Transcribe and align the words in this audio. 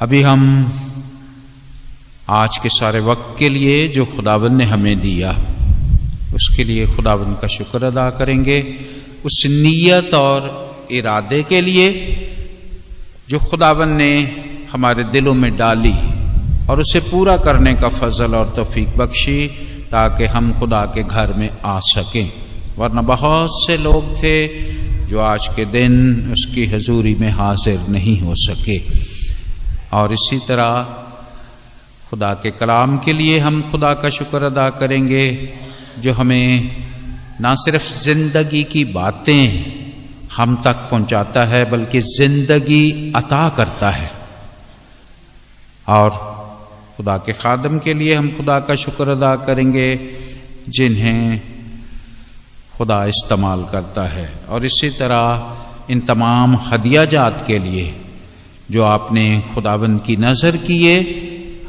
अभी 0.00 0.22
हम 0.22 0.72
आज 2.30 2.56
के 2.56 2.68
सारे 2.68 3.00
वक्त 3.00 3.36
के 3.38 3.48
लिए 3.48 3.88
जो 3.88 4.04
खुदावन 4.04 4.54
ने 4.54 4.64
हमें 4.64 5.00
दिया, 5.00 5.30
उसके 6.34 6.64
लिए 6.64 6.86
खुदावन 6.86 7.32
का 7.32 7.48
शुक्र 7.48 7.84
अदा 7.84 8.10
करेंगे। 8.10 8.74
उस 9.24 9.46
नीयत 9.46 10.14
और 10.14 10.88
इरादे 10.90 11.42
के 11.42 11.60
लिए 11.60 11.92
जो 13.28 13.38
खुदावन 13.38 13.88
ने 13.88 14.36
हमारे 14.72 15.04
दिलों 15.04 15.34
में 15.34 15.56
डाली 15.56 15.94
और 16.66 16.80
उसे 16.80 17.00
पूरा 17.00 17.36
करने 17.36 17.74
का 17.74 17.88
फजल 17.88 18.34
और 18.34 18.52
तोफीक 18.56 18.96
बख्शी 18.96 19.46
ताकि 19.90 20.24
हम 20.24 20.52
खुदा 20.60 20.84
के 20.84 21.02
घर 21.02 21.32
में 21.32 21.50
आ 21.64 21.78
सकें। 21.78 22.32
वरना 22.78 23.02
बहुत 23.02 23.50
से 23.52 23.76
लोग 23.76 24.16
थे 24.16 24.46
जो 25.06 25.20
आज 25.20 25.48
के 25.48 25.64
दिन 25.64 25.94
उसकी 26.32 26.66
हजूरी 26.66 27.14
में 27.14 27.30
हाजिर 27.30 27.80
नहीं 27.88 28.20
हो 28.20 28.34
सके। 28.36 28.78
और 29.94 30.12
इसी 30.12 30.38
तरह 30.38 30.82
खुदा 32.10 32.34
के 32.34 32.50
कलाम 32.50 32.98
के 32.98 33.12
लिए 33.12 33.38
हम 33.38 33.70
खुदा 33.70 33.94
का 33.94 34.10
शुक्र 34.10 34.42
अदा 34.42 34.70
करेंगे, 34.70 35.48
जो 35.98 36.12
हमें 36.12 36.76
ना 37.40 37.54
सिर्फ़ 37.54 37.98
ज़िंदगी 37.98 38.64
की 38.64 38.84
बातें 38.84 39.64
हम 40.36 40.62
तक 40.62 40.76
पहुंचाता 40.90 41.44
है, 41.44 41.70
बल्कि 41.70 42.00
ज़िंदगी 42.00 43.12
अता 43.16 43.48
करता 43.48 43.90
है। 43.90 44.10
और 45.88 46.10
खुदा 46.96 47.16
के 47.16 47.32
खादम 47.32 47.78
के 47.78 47.94
लिए 47.94 48.14
हम 48.14 48.28
खुदा 48.36 48.60
का 48.60 48.74
शुक्र 48.74 49.10
अदा 49.10 49.36
करेंगे, 49.36 49.88
जिन्हें 50.68 51.40
खुदा 52.78 53.04
इस्तेमाल 53.04 53.64
करता 53.64 54.02
है। 54.02 54.32
और 54.48 54.64
इसी 54.64 54.90
तरह 54.90 55.56
इन 55.90 56.00
तमाम 56.00 56.56
हदिया 56.56 57.04
जात 57.04 57.44
के 57.46 57.58
लिए 57.58 58.03
जो 58.70 58.84
आपने 58.84 59.26
खुदावन 59.54 59.98
की 59.98 60.16
नज़र 60.16 60.56
किए 60.56 60.94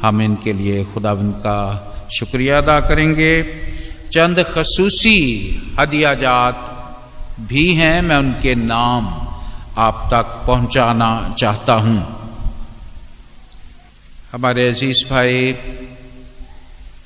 हम 0.02 0.22
इनके 0.22 0.52
लिए 0.52 0.84
खुदावन 0.84 1.30
का 1.44 1.58
शुक्रिया 2.14 2.58
अदा 2.58 2.78
करेंगे। 2.80 3.32
चंद 4.12 4.42
खसूसी 4.48 5.20
हदिया 5.80 6.14
जात 6.14 6.58
भी 7.40 7.72
हैं, 7.74 8.02
मैं 8.02 8.16
उनके 8.16 8.54
नाम 8.54 9.06
आप 9.78 10.08
तक 10.12 10.44
पहुंचाना 10.46 11.34
चाहता 11.38 11.74
हूँ। 11.76 11.98
हमारे 14.32 14.68
अज़ीज़ 14.68 15.04
भाई, 15.10 15.54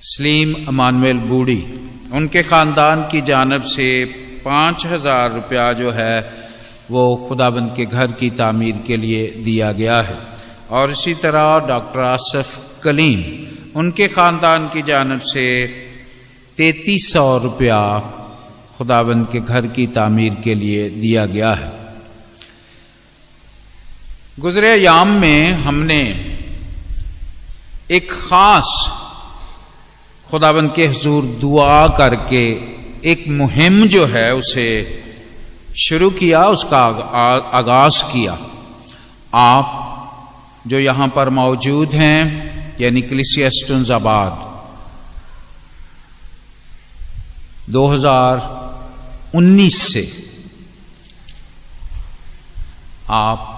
सलीम 0.05 0.55
अमानुएल 0.69 1.19
बूढ़ी, 1.29 1.63
उनके 2.13 2.43
खानदान 2.43 3.03
की 3.03 3.21
जानब 3.23 3.63
से 3.69 3.89
पाँच 4.45 4.87
हज़ार 4.87 5.33
रुपया 5.33 5.73
जो 5.73 5.91
है 5.91 6.21
वो 6.91 7.27
खुदाबंद 7.29 7.75
के 7.77 7.85
घर 7.85 8.13
की 8.13 8.31
तामीर 8.31 8.77
के 8.87 8.97
लिए 8.97 9.27
दिया 9.27 9.73
गया 9.73 10.01
है। 10.03 10.19
और 10.71 10.91
इसी 10.91 11.15
तरह 11.15 11.59
डॉक्टर 11.69 12.01
आसफ 12.01 12.61
कलीम, 12.83 13.21
उनके 13.79 14.09
खानदान 14.09 14.69
की 14.69 14.83
जानब 14.83 15.21
से 15.21 15.67
तैतीस 16.57 17.13
सौ 17.13 17.39
रुपया 17.39 17.99
खुदाबंद 18.79 19.29
के 19.33 19.41
घर 19.41 19.67
की 19.67 19.87
तामीर 19.87 20.35
के 20.35 20.55
लिए 20.55 20.89
दिया 20.91 21.27
गया 21.27 21.53
है। 21.53 21.73
गुजरे 24.39 24.75
याम 24.77 25.09
में 25.09 25.53
हमने 25.53 26.01
एक 27.91 28.13
खास 28.13 28.69
खुदाबंद 30.31 30.73
के 30.77 30.87
हजूर 30.87 31.25
दुआ 31.25 31.89
करके 31.89 32.45
एक 33.11 33.25
मुहिम 33.29 33.85
जो 33.87 34.07
है 34.07 34.35
उसे 34.35 34.69
शुरू 35.79 36.11
किया, 36.11 36.45
उसका 36.45 36.87
आगाज़ 37.53 38.05
किया। 38.05 38.39
आप 39.35 39.77
जो 40.67 40.79
यहाँ 40.79 41.09
पर 41.09 41.29
मौजूद 41.29 41.95
हैं, 41.95 42.51
यानी 42.81 43.03
क्लिसियस्टनजाबाद 43.03 44.51
2019 47.71 49.93
से 49.93 50.13
आप, 53.11 53.57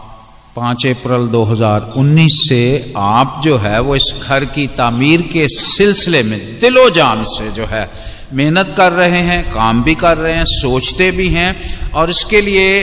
पाँच 0.57 0.87
अप्रैल 0.87 1.27
2019 1.27 2.49
से 2.49 2.93
आप 2.97 3.41
जो 3.45 3.59
है, 3.59 3.81
वो 3.81 3.97
इस 3.97 4.15
घर 4.23 4.45
की 4.45 4.67
तामीर 4.67 5.23
के 5.23 5.49
सिलसिले 5.49 6.23
में 6.23 6.59
दिलो 6.59 6.91
जान 6.91 7.25
से 7.25 7.51
जो 7.51 7.67
है, 7.67 7.91
मेहनत 8.33 8.75
कर 8.77 8.93
रहे 8.93 9.11
हैं, 9.11 9.51
काम 9.51 9.83
भी 9.83 9.95
कर 9.95 10.19
रहे 10.19 10.35
हैं, 10.35 10.45
सोचते 10.45 11.11
भी 11.11 11.29
हैं 11.29 11.82
और 11.95 12.11
इसके 12.11 12.41
लिए 12.41 12.83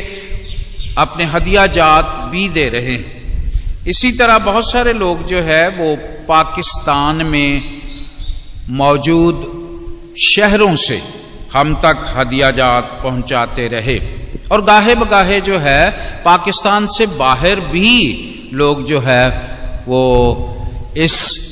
अपने 0.98 1.26
हदिया 1.26 1.68
जात 1.68 2.30
भी 2.32 2.50
दे 2.50 2.70
रहे 2.70 2.92
हैं। 2.92 3.20
इसी 3.88 4.12
तरह 4.12 4.38
बहुत 4.40 4.72
सारे 4.72 4.94
लोग 4.94 5.26
जो 5.26 5.40
है 5.40 5.70
वो 5.70 5.96
पाकिस्तान 6.28 7.16
में 7.16 7.64
मौजूद 8.70 9.56
शहरों 10.20 10.76
से 10.76 11.02
हम 11.54 11.74
तक 11.76 12.14
हदिया 12.18 12.52
जात 12.52 13.00
पहुंचाते 13.04 13.68
रहे। 13.68 14.00
और 14.52 14.62
गाहे 14.62 14.96
बगाहे 14.96 15.42
जो 15.42 15.58
है, 15.58 15.92
पाकिस्तान 16.26 16.88
से 16.88 17.06
बाहर 17.06 17.60
भी 17.60 18.26
लोग 18.54 18.86
जो 18.86 19.00
है 19.00 19.30
वो 19.88 20.02
इस 20.98 21.49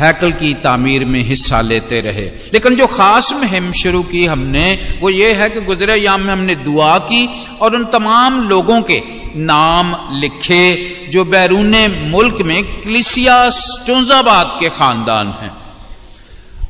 हैकल 0.00 0.32
की 0.32 0.54
तामीर 0.54 1.04
में 1.04 1.22
हिस्सा 1.24 1.60
लेते 1.60 2.00
रहे। 2.00 2.22
लेकिन 2.22 2.76
जो 2.76 2.86
खास 2.86 3.32
मुहिम 3.32 3.72
शुरू 3.72 4.02
की 4.02 4.26
हमने, 4.26 4.98
वो 5.00 5.10
ये 5.10 5.32
है 5.32 5.50
कि 5.50 5.60
गुजरे 5.60 5.96
याम 5.96 6.20
में 6.20 6.32
हमने 6.32 6.54
दुआ 6.54 6.98
की 6.98 7.48
और 7.60 7.74
उन 7.74 7.84
तमाम 7.84 8.48
लोगों 8.48 8.82
के 8.82 9.02
नाम 9.36 9.96
लिखे 10.20 10.74
जो 11.08 11.24
बैरून 11.24 11.98
मुल्क 12.10 12.42
में 12.42 12.80
क्लिसिया 12.82 13.50
स्टोजाबाद 13.50 14.56
के 14.60 14.68
खानदान 14.68 15.26
हैं। 15.26 15.52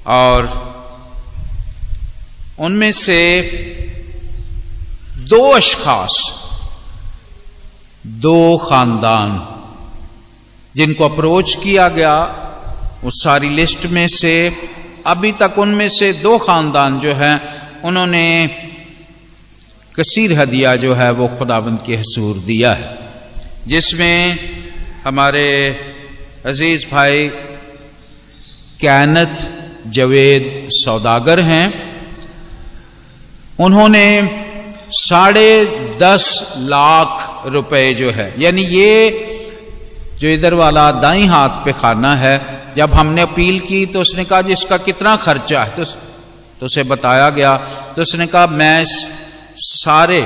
और 0.06 0.70
उनमें 2.58 2.92
से 2.92 3.40
दो 5.18 5.52
अशखास, 5.52 6.42
दो 8.06 8.56
खानदान, 8.56 9.48
जिनको 10.76 11.04
अप्रोच 11.04 11.54
किया 11.54 11.88
गया 11.88 12.39
उस 13.04 13.24
सारी 13.24 13.48
लिस्ट 13.48 13.86
में 13.86 14.08
से, 14.08 14.52
अभी 15.06 15.32
तक 15.32 15.54
उनमें 15.58 15.88
से 15.88 16.12
दो 16.12 16.38
खानदान 16.38 17.00
जो 17.00 17.12
है, 17.12 17.40
उन्होंने 17.84 18.50
कसीर 19.96 20.38
हदिया 20.38 20.76
जो 20.76 20.94
है, 20.94 21.10
वो 21.10 21.28
खुदावंद 21.28 21.78
के 21.86 21.96
हसूर 21.96 22.38
दिया 22.38 22.72
है। 22.72 22.98
जिसमें 23.66 24.38
हमारे 25.04 25.76
अज़ीज़ 26.46 26.86
भाई 26.92 27.28
कैनत 28.80 29.56
जवेद 29.86 30.68
सौदागर 30.72 31.40
हैं। 31.40 31.90
उन्होंने 33.60 34.30
साढ़े 34.90 35.66
दस 36.02 36.54
लाख 36.56 37.42
रुपए 37.46 37.94
जो 37.94 38.10
है, 38.10 38.34
यानी 38.38 38.62
ये 38.62 39.10
जो 40.18 40.28
इधर 40.28 40.54
वाला 40.54 40.90
दाई 40.90 41.26
हाथ 41.26 41.48
पे 41.48 41.72
खाना 41.72 42.16
है 42.16 42.59
जब 42.76 42.92
हमने 42.92 43.22
अपील 43.22 43.58
की 43.60 43.86
तो 43.86 44.00
उसने 44.00 44.24
कहा 44.24 44.42
जी 44.42 44.52
इसका 44.52 44.76
कितना 44.76 45.16
खर्चा 45.16 45.62
है? 45.62 45.70
तो, 45.76 45.84
तो 45.84 46.66
उसे 46.66 46.82
बताया 46.82 47.30
गया। 47.30 47.56
तो 47.96 48.02
उसने 48.02 48.26
कहा 48.26 48.46
मैं 48.46 48.84
सारे 49.56 50.20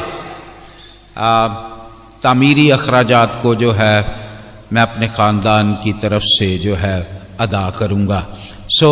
तामीरी 2.23 2.71
अखराजात 2.71 3.39
को 3.43 3.55
जो 3.55 3.73
है 3.73 4.25
मैं 4.73 4.83
अपने 4.83 5.09
खानदान 5.09 5.75
की 5.75 5.93
तरफ़ 5.93 6.23
से 6.23 6.59
जो 6.59 6.75
है 6.75 7.23
अदा 7.41 7.71
करूँगा। 7.71 8.27
सो 8.69 8.91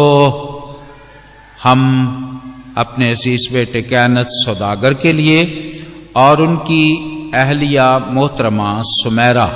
हम 1.62 1.80
अपने 2.76 3.10
अज़ीज़ 3.10 3.52
बेटे 3.52 3.82
कैनत 3.82 4.26
सौदागर 4.30 4.94
के 4.94 5.12
लिए 5.12 5.40
और 6.16 6.42
उनकी 6.42 6.84
अहलिया 7.34 7.98
मोहतरमा 7.98 8.82
सुमेरा 8.84 9.46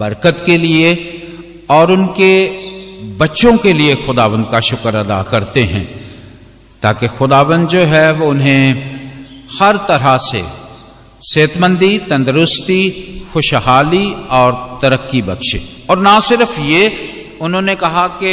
बरकत 0.00 0.42
के 0.46 0.56
लिए 0.58 0.94
और 1.70 1.92
उनके 1.92 2.61
बच्चों 3.18 3.56
के 3.58 3.72
लिए 3.72 3.94
खुदावन 3.96 4.42
का 4.44 4.60
शुक्र 4.60 4.96
अदा 4.96 5.22
करते 5.22 5.62
हैं, 5.64 5.84
ताकि 6.82 7.08
खुदावन 7.08 7.66
जो 7.66 7.84
है 7.86 8.12
वो 8.12 8.28
उन्हें 8.28 8.90
हर 9.60 9.76
तरह 9.88 10.16
से 10.20 10.42
सेहतमंदी, 11.22 11.98
तंदुरुस्ती, 11.98 12.82
खुशहाली 13.32 14.06
और 14.30 14.78
तरक्की 14.82 15.22
बख्शे। 15.22 15.60
और 15.90 15.98
ना 15.98 16.18
सिर्फ़ 16.20 16.60
ये, 16.60 16.82
उन्होंने 17.40 17.74
कहा 17.76 18.06
कि 18.22 18.32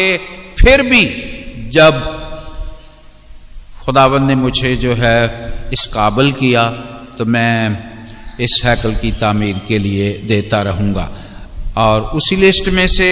फिर 0.59 0.81
भी 0.81 1.03
जब 1.73 2.01
खुदावन 3.81 4.23
ने 4.23 4.35
मुझे 4.35 4.75
जो 4.75 4.93
है 4.93 5.19
इस 5.73 5.85
काबल 5.87 6.31
किया 6.31 6.65
तो 7.17 7.25
मैं 7.25 7.77
इस 8.39 8.61
हैकल 8.65 8.95
की 8.95 9.11
तामीर 9.11 9.61
के 9.67 9.77
लिए 9.77 10.11
देता 10.27 10.61
रहूँगा। 10.61 11.09
और 11.77 12.01
उसी 12.15 12.35
लिस्ट 12.35 12.69
में 12.69 12.87
से 12.87 13.09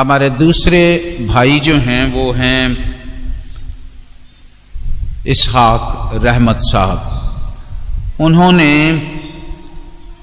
हमारे 0.00 0.30
दूसरे 0.30 0.80
भाई 1.28 1.60
जो 1.60 1.76
हैं, 1.76 2.12
वो 2.12 2.32
हैं 2.32 2.94
इसहाक 5.26 6.10
रहमत 6.24 6.58
साहब। 6.62 8.20
उन्होंने 8.20 8.92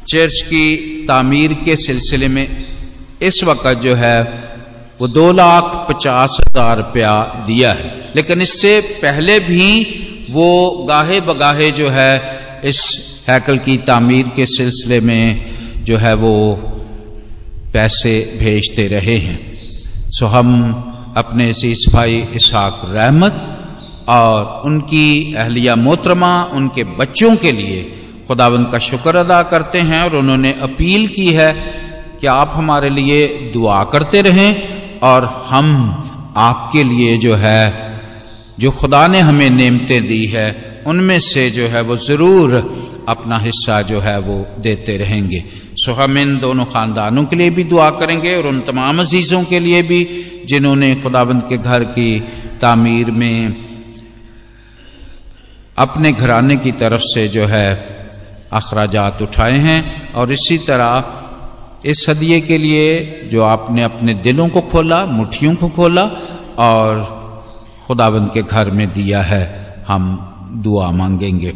चर्च 0.08 0.42
की 0.42 0.78
तामीर 1.08 1.54
के 1.54 1.76
सिलसिले 1.76 2.28
में 2.28 2.66
इस 3.22 3.44
वक्त 3.44 3.68
जो 3.68 3.96
है, 3.96 4.24
वो 5.02 5.08
दो 5.08 5.32
लाख 5.32 5.64
पचास 5.90 6.38
हज़ार 6.42 6.78
रुपया 6.78 7.44
दिया 7.48 7.74
है। 7.74 8.12
लेकिन 8.16 8.42
इससे 8.42 8.82
पहले 8.82 9.40
भी 9.40 9.86
वो 10.30 10.70
गाहे 10.90 11.22
बगाहे 11.22 11.72
जो 11.72 11.90
है, 11.90 12.40
इस 12.66 12.80
हैकल 13.30 13.58
की 13.58 13.78
तामीर 13.78 14.28
के 14.28 14.46
सिलसिले 14.46 15.00
में 15.00 15.56
जो 15.84 15.98
है, 15.98 16.14
वो 16.14 16.56
पैसे 17.74 18.38
भेजते 18.40 18.88
रहे 18.88 19.18
हैं। 19.18 19.57
सो 20.20 20.26
हम 20.26 20.50
अपने 21.18 21.54
सीस 21.54 21.86
भाई 21.94 22.16
इसहाक 22.34 22.82
रहमत 22.86 23.36
और 24.10 24.62
उनकी 24.66 25.34
अहलिया 25.34 25.76
मोहतरमा, 25.76 26.44
उनके 26.44 26.84
बच्चों 26.84 27.36
के 27.36 27.52
लिए 27.52 27.84
खुदावंद 28.28 28.70
का 28.72 28.80
शुक्र 28.80 29.16
अदा 29.16 29.42
करते 29.44 29.80
हैं 29.80 30.02
और 30.04 30.16
उन्होंने 30.16 30.52
अपील 30.62 31.08
की 31.08 31.28
है 31.28 31.52
कि 32.22 32.28
आप 32.28 32.52
हमारे 32.54 32.90
लिए 32.90 33.28
दुआ 33.54 33.84
करते 33.84 34.22
रहें 34.22 35.00
और 35.00 35.26
हम 35.48 35.68
आपके 36.38 36.84
लिए 36.84 37.18
जो 37.18 37.36
है, 37.36 37.62
जो 38.60 38.72
खुदा 38.72 39.08
ने 39.08 39.20
हमें 39.20 39.50
नेमतें 39.50 40.08
दी 40.08 40.26
है, 40.26 40.48
उनमें 40.88 41.20
से 41.20 41.50
जो 41.50 41.68
है 41.68 41.82
वो 41.82 41.98
ज़रूर 41.98 42.56
अपना 43.10 43.38
हिस्सा 43.38 43.82
जो 43.82 44.00
है 44.00 44.20
वो 44.20 44.46
देते 44.60 44.98
रहेंगे। 44.98 45.44
सो 45.78 45.94
हम 45.94 46.18
इन 46.18 46.38
दोनों 46.40 46.66
ख़ानदानों 46.66 47.24
के 47.26 47.36
लिए 47.36 47.50
भी 47.50 47.64
दुआ 47.64 47.90
करेंगे 47.90 48.36
और 48.36 48.48
उन 48.48 48.60
तमाम 48.62 49.00
अजीज़ों 49.00 49.44
के 49.44 49.60
लिए 49.60 49.82
भी, 49.82 50.00
जिन्होंने 50.46 50.96
खुदाबंद 50.96 51.44
के 51.50 51.58
घर 51.58 51.84
की 51.84 52.20
तामीर 52.62 53.12
में 53.12 53.56
अपने 55.78 56.12
घराने 56.14 56.58
की 56.58 56.72
तरफ़ 56.72 57.02
से 57.04 57.28
जो 57.28 57.46
है 57.46 57.70
अखराज 58.54 59.22
उठाए 59.22 59.58
हैं। 59.58 60.14
और 60.14 60.32
इसी 60.32 60.58
तरह 60.58 61.14
इस 61.86 62.06
हदिये 62.10 62.42
के 62.42 62.58
लिए 62.58 63.30
जो 63.32 63.44
आपने 63.44 63.84
अपने 63.84 64.14
दिलों 64.14 64.50
को 64.50 64.62
खोला 64.62 65.06
मुठियों 65.06 65.56
को 65.56 65.70
खोला 65.70 66.04
और 66.60 67.06
खुदाबंद 67.88 68.32
के 68.34 68.42
घर 68.42 68.72
में 68.72 68.88
दिया 68.92 69.22
है, 69.22 69.44
हम 69.88 70.04
दुआ 70.64 70.92
मांगेंगे। 70.92 71.54